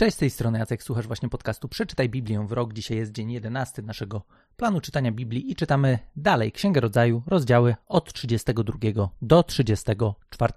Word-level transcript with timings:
Cześć, 0.00 0.16
z 0.16 0.20
tej 0.20 0.30
strony 0.30 0.58
Jacek, 0.58 0.82
słuchasz 0.82 1.06
właśnie 1.06 1.28
podcastu 1.28 1.68
Przeczytaj 1.68 2.08
Biblię 2.08 2.46
w 2.46 2.52
rok. 2.52 2.72
Dzisiaj 2.72 2.96
jest 2.96 3.12
dzień 3.12 3.32
11 3.32 3.82
naszego 3.82 4.22
planu 4.56 4.80
czytania 4.80 5.12
Biblii 5.12 5.50
i 5.50 5.56
czytamy 5.56 5.98
dalej 6.16 6.52
Księgę 6.52 6.80
Rodzaju, 6.80 7.22
rozdziały 7.26 7.74
od 7.86 8.12
32 8.12 9.10
do 9.22 9.42
34. 9.42 10.52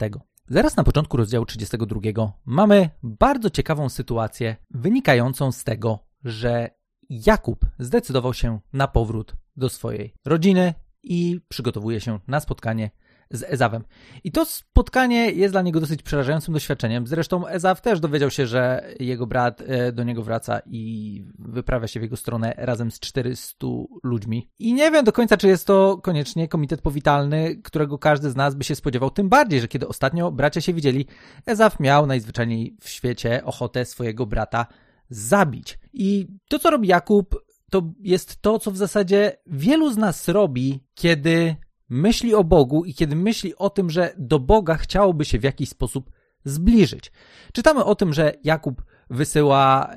Zaraz 0.50 0.76
na 0.76 0.84
początku 0.84 1.18
rozdziału 1.18 1.46
32 1.46 2.34
mamy 2.46 2.90
bardzo 3.04 3.50
ciekawą 3.50 3.90
sytuację 3.90 4.56
wynikającą 4.70 5.52
z 5.52 5.64
tego, 5.64 6.00
że 6.24 6.70
Jakub 7.10 7.66
zdecydował 7.80 8.34
się 8.34 8.60
na 8.74 8.88
powrót 8.88 9.36
do 9.56 9.70
swojej 9.70 10.14
rodziny 10.26 10.74
i 11.04 11.42
przygotowuje 11.48 12.02
się 12.02 12.20
na 12.28 12.40
spotkanie 12.40 12.92
z 13.34 13.44
Ezawem. 13.44 13.84
I 14.24 14.32
to 14.32 14.46
spotkanie 14.46 15.32
jest 15.32 15.54
dla 15.54 15.62
niego 15.62 15.80
dosyć 15.80 16.04
przerażającym 16.04 16.54
doświadczeniem. 16.54 17.08
Zresztą 17.08 17.48
Ezaw 17.48 17.82
też 17.82 18.00
dowiedział 18.00 18.30
się, 18.30 18.48
że 18.48 18.94
jego 19.00 19.28
brat 19.28 19.64
e, 19.68 19.92
do 19.92 20.04
niego 20.04 20.24
wraca 20.24 20.62
i 20.66 21.26
wyprawia 21.40 21.88
się 21.88 22.00
w 22.00 22.04
jego 22.04 22.18
stronę 22.18 22.54
razem 22.58 22.92
z 22.92 23.00
400 23.00 23.68
ludźmi. 24.04 24.50
I 24.60 24.74
nie 24.74 24.92
wiem 24.92 25.06
do 25.06 25.12
końca, 25.12 25.38
czy 25.38 25.48
jest 25.48 25.68
to 25.68 25.98
koniecznie 26.04 26.48
komitet 26.48 26.82
powitalny, 26.82 27.56
którego 27.64 27.98
każdy 27.98 28.30
z 28.30 28.36
nas 28.36 28.56
by 28.56 28.64
się 28.64 28.76
spodziewał. 28.76 29.10
Tym 29.10 29.30
bardziej, 29.30 29.62
że 29.62 29.68
kiedy 29.68 29.88
ostatnio 29.88 30.32
bracia 30.32 30.62
się 30.62 30.74
widzieli, 30.74 31.06
Ezaw 31.46 31.80
miał 31.80 32.08
najzwyczajniej 32.08 32.78
w 32.82 32.90
świecie 32.90 33.46
ochotę 33.46 33.86
swojego 33.86 34.26
brata 34.26 34.66
zabić. 35.10 35.80
I 35.94 36.28
to, 36.50 36.60
co 36.60 36.70
robi 36.70 36.88
Jakub, 36.88 37.44
to 37.70 37.94
jest 38.00 38.42
to, 38.42 38.60
co 38.60 38.72
w 38.72 38.78
zasadzie 38.78 39.38
wielu 39.48 39.94
z 39.94 39.98
nas 39.98 40.28
robi, 40.28 40.84
kiedy 40.96 41.56
myśli 41.90 42.36
o 42.36 42.44
Bogu 42.44 42.86
i 42.86 42.94
kiedy 42.94 43.16
myśli 43.16 43.56
o 43.56 43.70
tym, 43.70 43.90
że 43.90 44.14
do 44.18 44.40
Boga 44.40 44.76
chciałoby 44.76 45.26
się 45.26 45.40
w 45.40 45.44
jakiś 45.44 45.70
sposób 45.70 46.12
zbliżyć. 46.46 47.12
Czytamy 47.54 47.84
o 47.84 47.96
tym, 47.96 48.14
że 48.14 48.34
Jakub 48.44 48.84
wysyła 49.10 49.90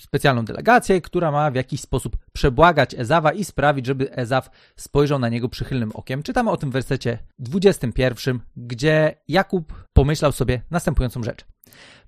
specjalną 0.00 0.44
delegację, 0.44 1.00
która 1.00 1.30
ma 1.30 1.50
w 1.50 1.54
jakiś 1.54 1.80
sposób 1.80 2.16
przebłagać 2.32 2.94
Ezawa 2.94 3.32
i 3.32 3.44
sprawić, 3.44 3.86
żeby 3.86 4.12
Ezaw 4.12 4.50
spojrzał 4.76 5.18
na 5.18 5.28
niego 5.28 5.48
przychylnym 5.48 5.92
okiem. 5.94 6.22
Czytamy 6.22 6.50
o 6.50 6.56
tym 6.56 6.70
w 6.70 6.72
wersecie 6.72 7.18
21, 7.38 8.40
gdzie 8.56 9.14
Jakub 9.28 9.84
pomyślał 9.92 10.32
sobie 10.32 10.60
następującą 10.70 11.22
rzecz. 11.22 11.44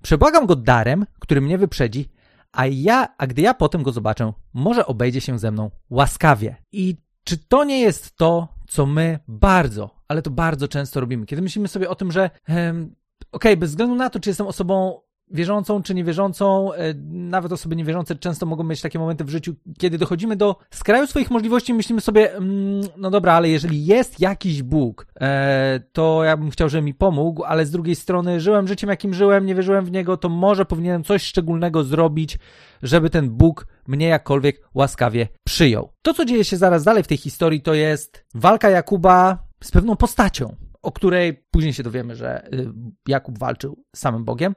Przebłagam 0.01 0.45
go 0.45 0.55
darem, 0.55 1.05
który 1.19 1.41
mnie 1.41 1.57
wyprzedzi, 1.57 2.09
a 2.51 2.65
ja, 2.65 3.07
a 3.17 3.27
gdy 3.27 3.41
ja 3.41 3.53
potem 3.53 3.83
go 3.83 3.91
zobaczę, 3.91 4.33
może 4.53 4.85
obejdzie 4.85 5.21
się 5.21 5.39
ze 5.39 5.51
mną 5.51 5.71
łaskawie. 5.89 6.55
I 6.71 6.97
czy 7.29 7.37
to 7.37 7.63
nie 7.63 7.79
jest 7.79 8.15
to, 8.15 8.47
co 8.67 8.85
my 8.85 9.19
bardzo, 9.27 9.89
ale 10.07 10.21
to 10.21 10.31
bardzo 10.31 10.67
często 10.67 10.99
robimy? 10.99 11.25
Kiedy 11.25 11.41
myślimy 11.41 11.67
sobie 11.67 11.89
o 11.89 11.95
tym, 11.95 12.11
że 12.11 12.29
okej, 12.43 12.85
okay, 13.31 13.57
bez 13.57 13.69
względu 13.69 13.95
na 13.95 14.09
to, 14.09 14.19
czy 14.19 14.29
jestem 14.29 14.47
osobą 14.47 15.01
wierzącą 15.31 15.83
czy 15.83 15.95
niewierzącą, 15.95 16.73
e, 16.73 16.93
nawet 17.09 17.51
osoby 17.51 17.75
niewierzące 17.75 18.15
często 18.15 18.45
mogą 18.45 18.63
mieć 18.63 18.81
takie 18.81 18.99
momenty 18.99 19.23
w 19.23 19.29
życiu, 19.29 19.55
kiedy 19.77 19.97
dochodzimy 19.97 20.35
do 20.35 20.55
skraju 20.71 21.07
swoich 21.07 21.31
możliwości 21.31 21.71
i 21.71 21.75
myślimy 21.75 22.01
sobie, 22.01 22.33
mm, 22.35 22.81
no 22.97 23.09
dobra, 23.09 23.33
ale 23.33 23.49
jeżeli 23.49 23.85
jest 23.85 24.19
jakiś 24.19 24.63
Bóg, 24.63 25.07
e, 25.21 25.79
to 25.91 26.23
ja 26.23 26.37
bym 26.37 26.51
chciał, 26.51 26.69
żeby 26.69 26.81
mi 26.81 26.93
pomógł, 26.93 27.43
ale 27.43 27.65
z 27.65 27.71
drugiej 27.71 27.95
strony 27.95 28.39
żyłem 28.39 28.67
życiem, 28.67 28.89
jakim 28.89 29.13
żyłem, 29.13 29.45
nie 29.45 29.55
wierzyłem 29.55 29.85
w 29.85 29.91
niego, 29.91 30.17
to 30.17 30.29
może 30.29 30.65
powinienem 30.65 31.03
coś 31.03 31.23
szczególnego 31.23 31.83
zrobić, 31.83 32.39
żeby 32.83 33.09
ten 33.09 33.29
Bóg 33.29 33.67
mnie 33.87 34.07
jakkolwiek 34.07 34.61
łaskawie 34.73 35.27
przyjął. 35.43 35.89
To, 36.01 36.13
co 36.13 36.25
dzieje 36.25 36.43
się 36.43 36.57
zaraz 36.57 36.83
dalej 36.83 37.03
w 37.03 37.07
tej 37.07 37.17
historii, 37.17 37.61
to 37.61 37.73
jest 37.73 38.25
walka 38.33 38.69
Jakuba 38.69 39.37
z 39.63 39.71
pewną 39.71 39.95
postacią 39.95 40.68
o 40.81 40.91
której 40.91 41.43
później 41.51 41.73
się 41.73 41.83
dowiemy, 41.83 42.15
że 42.15 42.53
y, 42.53 42.71
Jakub 43.07 43.39
walczył 43.39 43.83
z 43.95 43.99
samym 43.99 44.25
Bogiem. 44.25 44.55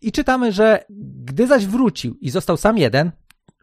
I 0.00 0.12
czytamy, 0.12 0.52
że 0.52 0.84
gdy 1.24 1.46
zaś 1.46 1.66
wrócił 1.66 2.16
i 2.20 2.30
został 2.30 2.56
sam 2.56 2.78
jeden, 2.78 3.12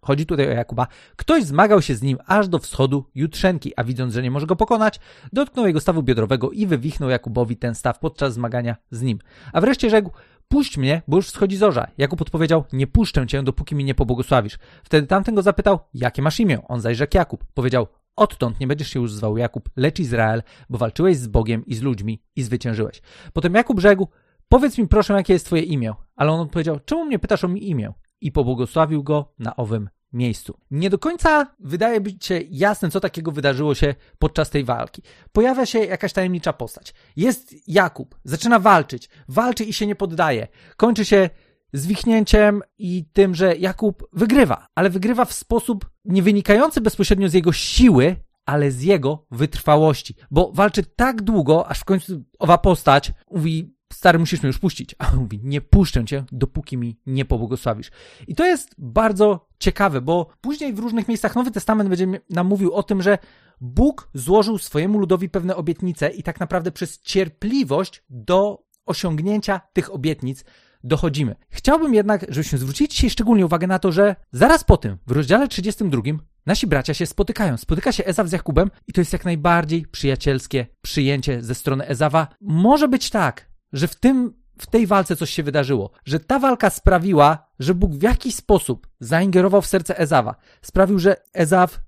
chodzi 0.01 0.25
tutaj 0.25 0.47
o 0.47 0.51
Jakuba, 0.51 0.87
ktoś 1.15 1.43
zmagał 1.43 1.81
się 1.81 1.95
z 1.95 2.01
nim 2.01 2.17
aż 2.25 2.47
do 2.47 2.59
wschodu 2.59 3.05
jutrzenki, 3.15 3.73
a 3.75 3.83
widząc, 3.83 4.13
że 4.13 4.21
nie 4.21 4.31
może 4.31 4.47
go 4.47 4.55
pokonać, 4.55 4.99
dotknął 5.33 5.67
jego 5.67 5.79
stawu 5.79 6.03
biodrowego 6.03 6.51
i 6.51 6.67
wywichnął 6.67 7.09
Jakubowi 7.09 7.57
ten 7.57 7.75
staw 7.75 7.99
podczas 7.99 8.33
zmagania 8.33 8.75
z 8.91 9.01
nim. 9.01 9.19
A 9.53 9.61
wreszcie 9.61 9.89
rzekł, 9.89 10.11
puść 10.47 10.77
mnie, 10.77 11.01
bo 11.07 11.17
już 11.17 11.27
wschodzi 11.27 11.57
zorza. 11.57 11.87
Jakub 11.97 12.21
odpowiedział, 12.21 12.63
nie 12.73 12.87
puszczę 12.87 13.27
cię, 13.27 13.43
dopóki 13.43 13.75
mi 13.75 13.83
nie 13.83 13.95
pobłogosławisz. 13.95 14.57
Wtedy 14.83 15.07
tamten 15.07 15.35
go 15.35 15.41
zapytał, 15.41 15.79
jakie 15.93 16.21
masz 16.21 16.39
imię? 16.39 16.59
On 16.67 16.81
zaś 16.81 16.97
rzekł 16.97 17.17
Jakub. 17.17 17.45
Powiedział, 17.53 17.87
Odtąd 18.15 18.59
nie 18.59 18.67
będziesz 18.67 18.89
się 18.89 18.99
już 18.99 19.13
zwał 19.13 19.37
Jakub, 19.37 19.69
lecz 19.75 19.99
Izrael, 19.99 20.43
bo 20.69 20.77
walczyłeś 20.77 21.17
z 21.17 21.27
Bogiem 21.27 21.65
i 21.65 21.75
z 21.75 21.81
ludźmi 21.81 22.21
i 22.35 22.43
zwyciężyłeś. 22.43 23.01
Potem 23.33 23.53
Jakub 23.53 23.79
rzekł, 23.79 24.07
powiedz 24.49 24.77
mi 24.77 24.87
proszę, 24.87 25.13
jakie 25.13 25.33
jest 25.33 25.45
twoje 25.45 25.61
imię. 25.61 25.93
Ale 26.15 26.31
on 26.31 26.39
odpowiedział, 26.39 26.79
czemu 26.85 27.05
mnie 27.05 27.19
pytasz 27.19 27.43
o 27.43 27.47
mi 27.47 27.69
imię? 27.69 27.93
I 28.21 28.31
pobłogosławił 28.31 29.03
go 29.03 29.33
na 29.39 29.55
owym 29.55 29.89
miejscu. 30.13 30.57
Nie 30.71 30.89
do 30.89 30.99
końca 30.99 31.55
wydaje 31.59 31.99
się 32.21 32.39
jasne, 32.49 32.89
co 32.89 32.99
takiego 32.99 33.31
wydarzyło 33.31 33.75
się 33.75 33.95
podczas 34.19 34.49
tej 34.49 34.63
walki. 34.63 35.01
Pojawia 35.31 35.65
się 35.65 35.79
jakaś 35.79 36.13
tajemnicza 36.13 36.53
postać. 36.53 36.93
Jest 37.15 37.67
Jakub, 37.67 38.19
zaczyna 38.23 38.59
walczyć, 38.59 39.09
walczy 39.27 39.63
i 39.63 39.73
się 39.73 39.87
nie 39.87 39.95
poddaje. 39.95 40.47
Kończy 40.77 41.05
się 41.05 41.29
zwichnięciem 41.73 42.61
i 42.77 43.05
tym, 43.13 43.35
że 43.35 43.55
Jakub 43.55 44.07
wygrywa, 44.13 44.67
ale 44.75 44.89
wygrywa 44.89 45.25
w 45.25 45.33
sposób 45.33 45.89
nie 46.05 46.23
wynikający 46.23 46.81
bezpośrednio 46.81 47.29
z 47.29 47.33
jego 47.33 47.53
siły, 47.53 48.15
ale 48.45 48.71
z 48.71 48.81
jego 48.81 49.25
wytrwałości, 49.31 50.15
bo 50.31 50.51
walczy 50.53 50.83
tak 50.83 51.21
długo, 51.21 51.67
aż 51.67 51.79
w 51.79 51.85
końcu 51.85 52.23
owa 52.39 52.57
postać 52.57 53.13
mówi, 53.31 53.75
stary, 53.93 54.19
musisz 54.19 54.41
mnie 54.41 54.47
już 54.47 54.59
puścić. 54.59 54.95
A 54.99 55.11
on 55.11 55.19
mówi, 55.19 55.39
nie 55.43 55.61
puszczę 55.61 56.05
cię, 56.05 56.23
dopóki 56.31 56.77
mi 56.77 56.99
nie 57.05 57.25
pobłogosławisz. 57.25 57.91
I 58.27 58.35
to 58.35 58.45
jest 58.45 58.75
bardzo 58.77 59.47
ciekawe, 59.59 60.01
bo 60.01 60.27
później 60.41 60.73
w 60.73 60.79
różnych 60.79 61.07
miejscach 61.07 61.35
Nowy 61.35 61.51
Testament 61.51 61.89
będzie 61.89 62.07
nam 62.29 62.47
mówił 62.47 62.73
o 62.73 62.83
tym, 62.83 63.01
że 63.01 63.17
Bóg 63.61 64.09
złożył 64.13 64.57
swojemu 64.57 64.99
ludowi 64.99 65.29
pewne 65.29 65.55
obietnice 65.55 66.09
i 66.09 66.23
tak 66.23 66.39
naprawdę 66.39 66.71
przez 66.71 66.99
cierpliwość 66.99 68.03
do 68.09 68.63
osiągnięcia 68.85 69.61
tych 69.73 69.93
obietnic 69.93 70.45
dochodzimy. 70.83 71.35
Chciałbym 71.49 71.93
jednak, 71.93 72.25
żebyśmy 72.29 72.57
zwrócili 72.57 72.89
dzisiaj 72.89 73.09
szczególnie 73.09 73.45
uwagę 73.45 73.67
na 73.67 73.79
to, 73.79 73.91
że 73.91 74.15
zaraz 74.31 74.63
po 74.63 74.77
tym, 74.77 74.97
w 75.07 75.11
rozdziale 75.11 75.47
32, 75.47 76.01
nasi 76.45 76.67
bracia 76.67 76.93
się 76.93 77.05
spotykają. 77.05 77.57
Spotyka 77.57 77.91
się 77.91 78.05
Ezaw 78.05 78.27
z 78.27 78.31
Jakubem 78.31 78.71
i 78.87 78.93
to 78.93 79.01
jest 79.01 79.13
jak 79.13 79.25
najbardziej 79.25 79.85
przyjacielskie 79.85 80.67
przyjęcie 80.81 81.41
ze 81.41 81.55
strony 81.55 81.87
Ezawa. 81.87 82.27
Może 82.41 82.87
być 82.87 83.09
tak, 83.09 83.51
że 83.73 83.87
w 83.87 83.95
tym 83.95 84.41
w 84.57 84.67
tej 84.67 84.87
walce 84.87 85.15
coś 85.15 85.29
się 85.29 85.43
wydarzyło, 85.43 85.91
że 86.05 86.19
ta 86.19 86.39
walka 86.39 86.69
sprawiła, 86.69 87.47
że 87.59 87.75
Bóg 87.75 87.95
w 87.95 88.01
jakiś 88.01 88.35
sposób 88.35 88.87
zaingerował 88.99 89.61
w 89.61 89.67
serce 89.67 89.99
Ezawa. 89.99 90.35
Sprawił, 90.61 90.99
że 90.99 91.15
Ezaw 91.33 91.79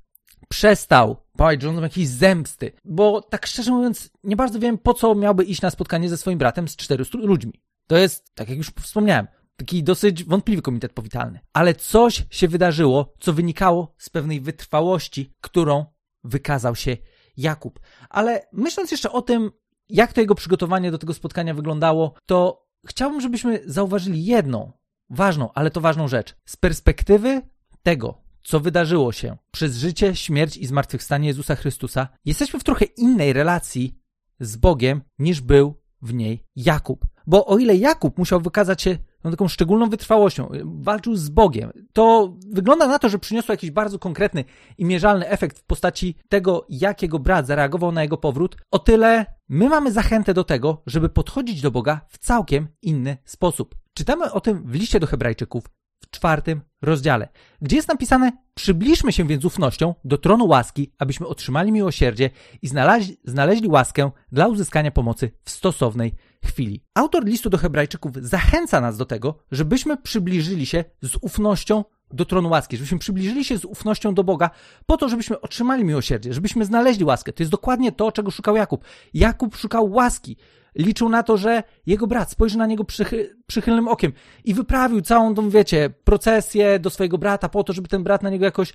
przestał 0.50 1.18
pałać 1.38 1.62
żądą 1.62 1.82
jakiejś 1.82 2.08
zemsty, 2.08 2.72
bo 2.86 3.22
tak 3.22 3.46
szczerze 3.46 3.72
mówiąc, 3.72 4.10
nie 4.24 4.36
bardzo 4.36 4.60
wiem, 4.60 4.78
po 4.78 4.94
co 4.94 5.16
miałby 5.16 5.44
iść 5.44 5.62
na 5.62 5.70
spotkanie 5.70 6.10
ze 6.10 6.18
swoim 6.18 6.38
bratem 6.38 6.68
z 6.68 6.76
400 6.76 7.18
ludźmi. 7.18 7.54
To 7.88 7.98
jest, 7.98 8.36
tak 8.36 8.50
jak 8.50 8.58
już 8.58 8.68
wspomniałem, 8.68 9.28
taki 9.56 9.84
dosyć 9.84 10.24
wątpliwy 10.24 10.62
komitet 10.62 10.94
powitalny. 10.94 11.40
Ale 11.54 11.76
coś 11.76 12.26
się 12.30 12.48
wydarzyło, 12.48 13.14
co 13.20 13.34
wynikało 13.34 13.96
z 13.98 14.10
pewnej 14.10 14.42
wytrwałości, 14.42 15.34
którą 15.42 15.86
wykazał 16.24 16.76
się 16.76 16.98
Jakub. 17.38 17.80
Ale 18.10 18.48
myśląc 18.54 18.92
jeszcze 18.92 19.12
o 19.12 19.22
tym, 19.22 19.52
jak 19.90 20.14
to 20.14 20.22
jego 20.22 20.36
przygotowanie 20.36 20.92
do 20.92 20.98
tego 20.98 21.14
spotkania 21.14 21.54
wyglądało, 21.54 22.14
to 22.26 22.68
chciałbym, 22.88 23.22
żebyśmy 23.22 23.62
zauważyli 23.66 24.26
jedną 24.26 24.72
ważną, 25.10 25.50
ale 25.54 25.72
to 25.72 25.82
ważną 25.82 26.08
rzecz. 26.08 26.36
Z 26.46 26.58
perspektywy 26.58 27.42
tego, 27.84 28.24
co 28.44 28.60
wydarzyło 28.60 29.12
się 29.12 29.38
przez 29.52 29.78
życie, 29.78 30.16
śmierć 30.16 30.58
i 30.58 30.66
zmartwychwstanie 30.66 31.28
Jezusa 31.28 31.56
Chrystusa, 31.56 32.08
jesteśmy 32.26 32.60
w 32.60 32.64
trochę 32.64 32.86
innej 32.86 33.34
relacji 33.34 34.00
z 34.40 34.56
Bogiem 34.58 35.02
niż 35.20 35.42
był 35.42 35.82
w 36.02 36.14
niej 36.14 36.46
Jakub. 36.56 37.06
Bo 37.28 37.46
o 37.46 37.58
ile 37.58 37.76
Jakub 37.76 38.18
musiał 38.18 38.42
wykazać 38.42 38.82
się 38.82 38.98
no, 39.24 39.32
taką 39.32 39.48
szczególną 39.48 39.90
wytrwałością, 39.90 40.50
walczył 40.64 41.16
z 41.16 41.30
Bogiem, 41.30 41.72
to 41.94 42.34
wygląda 42.52 42.88
na 42.88 43.00
to, 43.00 43.10
że 43.10 43.20
przyniosło 43.20 43.54
jakiś 43.54 43.72
bardzo 43.72 44.00
konkretny 44.00 44.46
i 44.78 44.86
mierzalny 44.86 45.28
efekt 45.28 45.60
w 45.60 45.64
postaci 45.64 46.16
tego, 46.30 46.66
jak 46.70 47.02
jego 47.02 47.20
brat 47.20 47.48
zareagował 47.48 47.92
na 47.92 48.02
jego 48.02 48.18
powrót, 48.18 48.58
o 48.72 48.80
tyle 48.80 49.26
my 49.50 49.70
mamy 49.70 49.92
zachętę 49.92 50.34
do 50.34 50.44
tego, 50.44 50.82
żeby 50.86 51.10
podchodzić 51.10 51.62
do 51.62 51.72
Boga 51.72 52.02
w 52.10 52.18
całkiem 52.18 52.68
inny 52.82 53.18
sposób. 53.26 53.76
Czytamy 53.94 54.32
o 54.32 54.42
tym 54.42 54.64
w 54.66 54.74
liście 54.74 55.00
do 55.00 55.08
Hebrajczyków 55.08 55.64
w 56.04 56.10
czwartym 56.10 56.62
rozdziale, 56.82 57.30
gdzie 57.62 57.76
jest 57.76 57.88
napisane: 57.88 58.32
Przybliżmy 58.54 59.14
się 59.14 59.28
więc 59.28 59.46
ufnością 59.46 59.96
do 60.06 60.18
tronu 60.18 60.48
łaski, 60.48 60.92
abyśmy 61.00 61.28
otrzymali 61.28 61.72
miłosierdzie 61.72 62.30
i 62.62 62.68
znaleźli, 62.68 63.18
znaleźli 63.26 63.68
łaskę 63.68 64.12
dla 64.32 64.48
uzyskania 64.48 64.92
pomocy 64.92 65.32
w 65.44 65.50
stosownej 65.50 66.16
chwili. 66.46 66.84
Autor 66.94 67.26
listu 67.26 67.50
do 67.50 67.58
Hebrajczyków 67.58 68.12
zachęca 68.16 68.82
nas 68.82 68.98
do 68.98 69.06
tego, 69.06 69.36
żebyśmy 69.52 69.98
przybliżyli 69.98 70.66
się 70.66 70.84
z 71.02 71.16
ufnością 71.22 71.84
do 72.14 72.26
tronu 72.26 72.50
łaski, 72.50 72.78
żebyśmy 72.78 73.00
przybliżyli 73.00 73.46
się 73.46 73.58
z 73.58 73.66
ufnością 73.66 74.14
do 74.14 74.24
Boga, 74.24 74.50
po 74.86 74.98
to, 74.98 75.10
żebyśmy 75.10 75.42
otrzymali 75.42 75.84
miłosierdzie, 75.84 76.34
żebyśmy 76.34 76.66
znaleźli 76.66 77.06
łaskę. 77.06 77.34
To 77.34 77.44
jest 77.44 77.52
dokładnie 77.52 77.92
to, 77.92 78.12
czego 78.12 78.32
szukał 78.32 78.56
Jakub. 78.56 78.86
Jakub 79.14 79.56
szukał 79.56 79.92
łaski. 79.92 80.38
liczył 80.76 81.10
na 81.10 81.24
to, 81.24 81.38
że 81.38 81.64
jego 81.86 82.08
brat 82.08 82.32
spojrzy 82.32 82.58
na 82.58 82.66
niego 82.66 82.84
przychy, 82.84 83.38
przychylnym 83.48 83.88
okiem 83.88 84.14
i 84.44 84.54
wyprawił 84.54 85.02
całą 85.02 85.36
tą, 85.36 85.50
wiecie, 85.50 85.90
procesję 86.04 86.80
do 86.80 86.90
swojego 86.90 87.18
brata 87.18 87.50
po 87.50 87.64
to, 87.64 87.74
żeby 87.74 87.88
ten 87.88 88.04
brat 88.04 88.24
na 88.24 88.30
niego 88.30 88.46
jakoś 88.46 88.74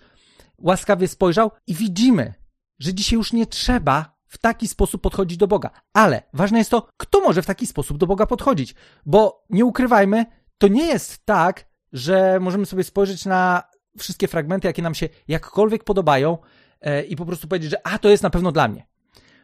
łaskawie 0.58 1.08
spojrzał. 1.08 1.50
I 1.66 1.74
widzimy, 1.74 2.34
że 2.78 2.94
dzisiaj 2.94 3.16
już 3.16 3.32
nie 3.32 3.46
trzeba 3.46 4.17
w 4.28 4.38
taki 4.38 4.68
sposób 4.68 5.02
podchodzić 5.02 5.38
do 5.38 5.46
Boga. 5.46 5.70
Ale 5.92 6.22
ważne 6.32 6.58
jest 6.58 6.70
to, 6.70 6.88
kto 6.96 7.20
może 7.20 7.42
w 7.42 7.46
taki 7.46 7.66
sposób 7.66 7.98
do 7.98 8.06
Boga 8.06 8.26
podchodzić. 8.26 8.74
Bo 9.06 9.46
nie 9.50 9.64
ukrywajmy, 9.64 10.26
to 10.58 10.68
nie 10.68 10.86
jest 10.86 11.26
tak, 11.26 11.68
że 11.92 12.38
możemy 12.40 12.66
sobie 12.66 12.84
spojrzeć 12.84 13.26
na 13.26 13.62
wszystkie 13.98 14.28
fragmenty, 14.28 14.68
jakie 14.68 14.82
nam 14.82 14.94
się 14.94 15.08
jakkolwiek 15.28 15.84
podobają 15.84 16.38
e, 16.80 17.02
i 17.02 17.16
po 17.16 17.26
prostu 17.26 17.48
powiedzieć, 17.48 17.70
że 17.70 17.86
a 17.86 17.98
to 17.98 18.08
jest 18.08 18.22
na 18.22 18.30
pewno 18.30 18.52
dla 18.52 18.68
mnie. 18.68 18.86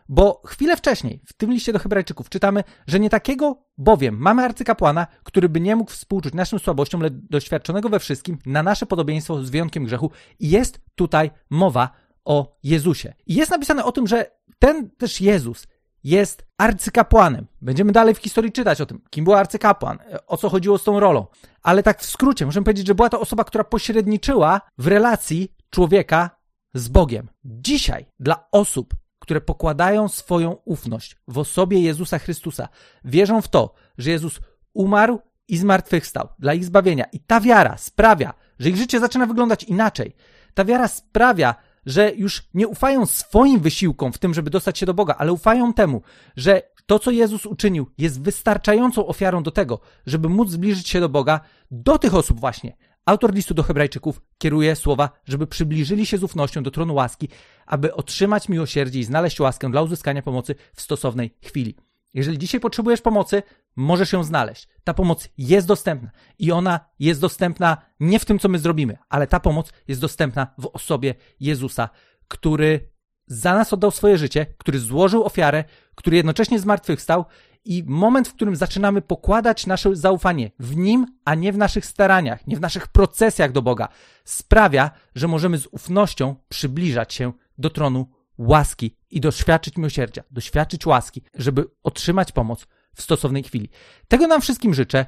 Bo 0.09 0.43
chwilę 0.47 0.77
wcześniej, 0.77 1.23
w 1.27 1.33
tym 1.33 1.53
liście 1.53 1.73
do 1.73 1.79
Hebrajczyków, 1.79 2.29
czytamy, 2.29 2.65
że 2.87 3.01
nie 3.01 3.11
takiego 3.11 3.65
bowiem 3.79 4.17
mamy 4.19 4.43
arcykapłana, 4.43 5.07
który 5.23 5.49
by 5.49 5.61
nie 5.61 5.77
mógł 5.77 5.91
współczuć 5.91 6.35
naszym 6.35 6.59
słabościom, 6.59 7.01
lecz 7.01 7.13
doświadczonego 7.31 7.89
we 7.89 7.99
wszystkim 7.99 8.39
na 8.47 8.63
nasze 8.63 8.87
podobieństwo 8.87 9.45
z 9.45 9.51
wyjątkiem 9.51 9.85
grzechu. 9.85 10.11
I 10.39 10.51
jest 10.51 10.81
tutaj 10.95 11.31
mowa 11.51 11.91
o 12.25 12.57
Jezusie. 12.63 13.15
I 13.27 13.35
jest 13.35 13.51
napisane 13.51 13.85
o 13.85 13.93
tym, 13.93 14.07
że 14.07 14.31
ten 14.59 14.91
też 14.91 15.21
Jezus 15.21 15.67
jest 16.05 16.47
arcykapłanem. 16.59 17.47
Będziemy 17.63 17.93
dalej 17.93 18.15
w 18.15 18.19
historii 18.19 18.53
czytać 18.53 18.81
o 18.81 18.87
tym, 18.87 19.01
kim 19.11 19.25
był 19.25 19.35
arcykapłan, 19.35 19.99
o 20.27 20.37
co 20.37 20.49
chodziło 20.49 20.79
z 20.79 20.85
tą 20.85 21.01
rolą. 21.01 21.27
Ale 21.63 21.83
tak 21.83 22.01
w 22.01 22.07
skrócie, 22.07 22.47
możemy 22.47 22.65
powiedzieć, 22.65 22.87
że 22.87 22.95
była 22.95 23.09
to 23.09 23.21
osoba, 23.21 23.45
która 23.45 23.65
pośredniczyła 23.65 24.61
w 24.79 24.87
relacji 24.87 25.53
człowieka 25.71 26.31
z 26.75 26.89
Bogiem. 26.89 27.29
Dzisiaj 27.45 28.07
dla 28.21 28.49
osób, 28.53 28.95
które 29.19 29.41
pokładają 29.41 30.09
swoją 30.09 30.53
ufność 30.65 31.17
w 31.29 31.39
osobie 31.39 31.81
Jezusa 31.81 32.19
Chrystusa, 32.19 32.69
wierzą 33.05 33.43
w 33.43 33.49
to, 33.49 33.75
że 33.99 34.11
Jezus 34.11 34.41
umarł 34.75 35.21
i 35.49 35.57
zmartwychwstał 35.57 36.29
dla 36.39 36.55
ich 36.55 36.65
zbawienia. 36.65 37.05
I 37.13 37.21
ta 37.21 37.41
wiara 37.41 37.77
sprawia, 37.77 38.35
że 38.59 38.69
ich 38.69 38.77
życie 38.77 39.01
zaczyna 39.01 39.27
wyglądać 39.27 39.65
inaczej. 39.65 40.17
Ta 40.55 40.65
wiara 40.65 40.89
sprawia, 40.89 41.55
że 41.87 42.13
już 42.15 42.43
nie 42.55 42.69
ufają 42.69 43.07
swoim 43.07 43.61
wysiłkom 43.61 44.13
w 44.13 44.19
tym, 44.19 44.35
żeby 44.35 44.51
dostać 44.51 44.79
się 44.79 44.87
do 44.87 44.95
Boga, 44.95 45.15
ale 45.19 45.33
ufają 45.33 45.73
temu, 45.73 46.03
że 46.37 46.63
to, 46.87 46.99
co 46.99 47.11
Jezus 47.11 47.47
uczynił, 47.47 47.91
jest 47.99 48.23
wystarczającą 48.23 49.07
ofiarą 49.07 49.43
do 49.43 49.51
tego, 49.51 49.81
żeby 50.07 50.29
móc 50.29 50.51
zbliżyć 50.51 50.89
się 50.89 51.01
do 51.01 51.09
Boga, 51.09 51.41
do 51.71 51.99
tych 51.99 52.15
osób 52.15 52.41
właśnie. 52.41 52.77
Autor 53.07 53.35
listu 53.35 53.55
do 53.55 53.63
Hebrajczyków 53.63 54.21
kieruje 54.39 54.77
słowa, 54.77 55.11
żeby 55.25 55.47
przybliżyli 55.47 56.07
się 56.07 56.19
z 56.19 56.25
ufnością 56.25 56.63
do 56.63 56.71
tronu 56.71 56.95
łaski, 56.95 57.29
aby 57.67 57.95
otrzymać 57.95 58.49
miłosierdzie 58.49 59.01
i 59.01 59.05
znaleźć 59.05 59.41
łaskę 59.41 59.71
dla 59.71 59.83
uzyskania 59.83 60.23
pomocy 60.23 60.55
w 60.75 60.81
stosownej 60.81 61.35
chwili. 61.43 61.77
Jeżeli 62.15 62.39
dzisiaj 62.39 62.61
potrzebujesz 62.61 63.01
pomocy, 63.01 63.43
możesz 63.77 64.13
ją 64.13 64.25
znaleźć. 64.25 64.69
Ta 64.85 64.95
pomoc 64.95 65.29
jest 65.39 65.67
dostępna 65.67 66.11
i 66.39 66.53
ona 66.53 66.81
jest 66.99 67.21
dostępna 67.21 67.77
nie 68.01 68.19
w 68.19 68.25
tym, 68.25 68.39
co 68.39 68.49
my 68.49 68.59
zrobimy, 68.59 68.97
ale 69.09 69.27
ta 69.27 69.41
pomoc 69.41 69.73
jest 69.89 70.01
dostępna 70.01 70.47
w 70.59 70.67
osobie 70.73 71.15
Jezusa, 71.41 71.89
który 72.29 72.95
za 73.27 73.55
nas 73.55 73.73
oddał 73.73 73.91
swoje 73.91 74.19
życie, 74.19 74.47
który 74.59 74.79
złożył 74.79 75.25
ofiarę, 75.25 75.65
który 75.95 76.17
jednocześnie 76.17 76.59
zmartwychwstał 76.59 77.25
i 77.65 77.85
moment, 77.87 78.29
w 78.29 78.35
którym 78.35 78.57
zaczynamy 78.57 79.03
pokładać 79.03 79.67
nasze 79.67 79.97
zaufanie 79.97 80.51
w 80.59 80.77
Nim, 80.77 81.07
a 81.25 81.35
nie 81.35 81.53
w 81.53 81.59
naszych 81.59 81.87
staraniach, 81.87 82.47
nie 82.47 82.57
w 82.57 82.61
naszych 82.61 82.89
procesjach 82.89 83.53
do 83.53 83.63
Boga, 83.63 83.89
sprawia, 84.25 84.91
że 85.15 85.29
możemy 85.29 85.59
z 85.59 85.67
ufnością 85.67 86.35
przybliżać 86.49 87.15
się 87.15 87.33
do 87.59 87.71
tronu 87.71 88.07
łaski 88.39 88.97
i 89.11 89.21
doświadczyć 89.21 89.77
miłosierdzia, 89.77 90.23
doświadczyć 90.31 90.87
łaski, 90.87 91.23
żeby 91.35 91.65
otrzymać 91.83 92.33
pomoc 92.33 92.67
w 92.95 93.03
stosownej 93.03 93.43
chwili. 93.43 93.69
Tego 94.09 94.27
nam 94.27 94.41
wszystkim 94.41 94.75
życzę. 94.75 95.07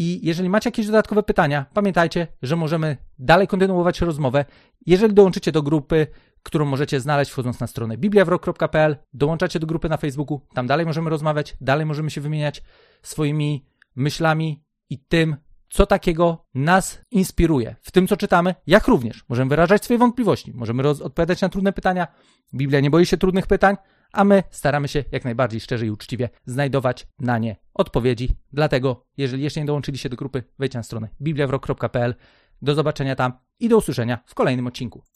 I 0.00 0.26
jeżeli 0.26 0.48
macie 0.48 0.68
jakieś 0.68 0.86
dodatkowe 0.86 1.22
pytania, 1.22 1.66
pamiętajcie, 1.74 2.26
że 2.42 2.56
możemy 2.56 2.96
dalej 3.18 3.46
kontynuować 3.46 4.00
rozmowę. 4.00 4.44
Jeżeli 4.86 5.14
dołączycie 5.14 5.52
do 5.52 5.62
grupy, 5.62 6.06
którą 6.42 6.64
możecie 6.64 7.00
znaleźć 7.00 7.30
wchodząc 7.30 7.60
na 7.60 7.66
stronę 7.66 7.96
bibliawrok.pl, 7.96 8.96
dołączacie 9.12 9.60
do 9.60 9.66
grupy 9.66 9.88
na 9.88 9.96
Facebooku, 9.96 10.40
tam 10.54 10.66
dalej 10.66 10.86
możemy 10.86 11.10
rozmawiać, 11.10 11.56
dalej 11.60 11.86
możemy 11.86 12.10
się 12.10 12.20
wymieniać 12.20 12.62
swoimi 13.02 13.66
myślami 13.96 14.64
i 14.90 14.98
tym, 14.98 15.36
co 15.68 15.86
takiego 15.86 16.46
nas 16.54 17.00
inspiruje 17.10 17.76
w 17.80 17.90
tym, 17.90 18.08
co 18.08 18.16
czytamy, 18.16 18.54
jak 18.66 18.88
również 18.88 19.24
możemy 19.28 19.48
wyrażać 19.48 19.84
swoje 19.84 19.98
wątpliwości, 19.98 20.52
możemy 20.54 20.88
odpowiadać 20.88 21.40
na 21.40 21.48
trudne 21.48 21.72
pytania. 21.72 22.06
Biblia 22.54 22.80
nie 22.80 22.90
boi 22.90 23.06
się 23.06 23.16
trudnych 23.16 23.46
pytań, 23.46 23.76
a 24.12 24.24
my 24.24 24.42
staramy 24.50 24.88
się 24.88 25.04
jak 25.12 25.24
najbardziej 25.24 25.60
szczerze 25.60 25.86
i 25.86 25.90
uczciwie 25.90 26.28
znajdować 26.46 27.06
na 27.18 27.38
nie 27.38 27.56
odpowiedzi. 27.74 28.28
Dlatego, 28.52 29.06
jeżeli 29.16 29.42
jeszcze 29.42 29.60
nie 29.60 29.66
dołączyliście 29.66 30.08
do 30.08 30.16
grupy, 30.16 30.42
wejdźcie 30.58 30.78
na 30.78 30.82
stronę 30.82 31.08
bibliawrok.pl. 31.20 32.14
Do 32.62 32.74
zobaczenia 32.74 33.16
tam 33.16 33.32
i 33.60 33.68
do 33.68 33.76
usłyszenia 33.76 34.18
w 34.26 34.34
kolejnym 34.34 34.66
odcinku. 34.66 35.04